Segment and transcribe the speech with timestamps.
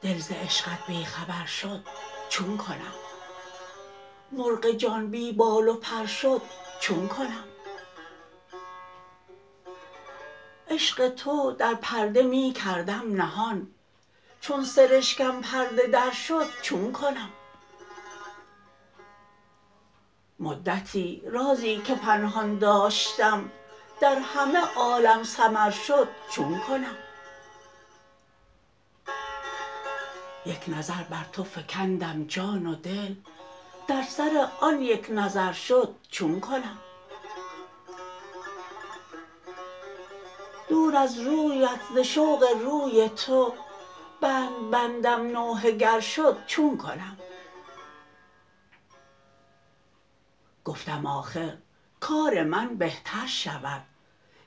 [0.00, 1.84] دل ز عشقت بی خبر شد
[2.28, 2.94] چون کنم؟
[4.32, 6.42] مرغ جان بی بال و پر شد
[6.80, 7.44] چون کنم؟
[10.68, 13.74] عشق تو در پرده می کردم نهان
[14.40, 17.30] چون سرشکم پرده در شد چون کنم؟
[20.42, 23.50] مدتی رازی که پنهان داشتم
[24.00, 26.96] در همه عالم سمر شد چون کنم.
[30.46, 33.14] یک نظر بر تو فکندم جان و دل
[33.88, 36.78] در سر آن یک نظر شد چون کنم.
[40.68, 43.52] دور از رویت ز شوق روی تو
[44.20, 47.16] بند بندم نوحه گر شد چون کنم.
[50.64, 51.56] گفتم آخر
[52.00, 53.82] کار من بهتر شود.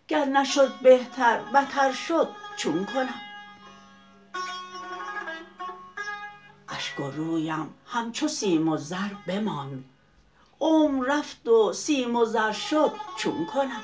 [0.08, 3.22] گر نشد بهتر بتر شد چون کنم؟
[6.70, 9.86] اشک و رویم همچو سیم و زر بماند.
[10.60, 13.84] عمر رفت و سیم و زر شد چون کنم؟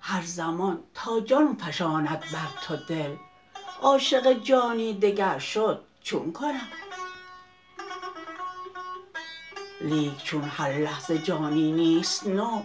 [0.00, 3.16] هر زمان تا جان فشاند بر تو دل
[3.82, 6.68] عاشق جانی دگر شد چون کنم؟
[9.80, 12.62] لیک چون هر لحظه جانی نیست نو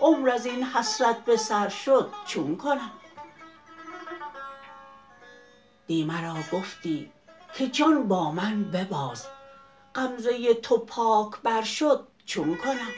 [0.00, 2.90] عمر ازین حسرت به سر شد چون کنم؟
[5.86, 7.12] دی مرا گفتی
[7.54, 9.26] که جان با من بباز
[9.94, 12.92] غمزه تو پاک بر شد چون کنم؟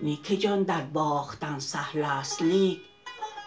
[0.00, 2.80] نی که جان در باختن سهل است لیک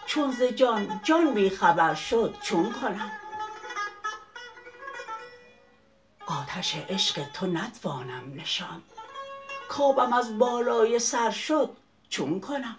[0.06, 3.10] چون ز جان جان بی خبر شد چون کنم؟
[6.50, 8.82] آتش عشق تو نتوانم نشاند
[9.68, 11.76] کآبم از بالای سر شد
[12.08, 12.76] چون کنم.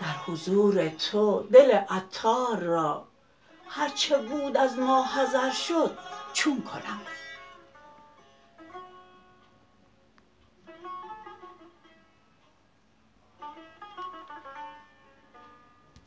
[0.00, 3.06] در حضور تو دل عطار را
[3.68, 5.98] هر چه بود از ماحضر شد
[6.32, 7.00] چون کنم.